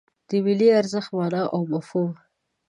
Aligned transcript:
د 0.29 0.31
ملي 0.45 0.69
ارزښت 0.79 1.09
مانا 1.17 1.41
او 1.53 1.61
مفهوم 1.73 2.11